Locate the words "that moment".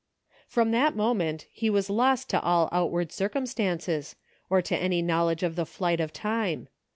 0.71-1.45